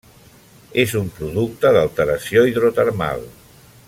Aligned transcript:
És 0.83 0.95
un 1.01 1.11
producte 1.19 1.71
d'alteració 1.77 2.47
hidrotermal. 2.53 3.27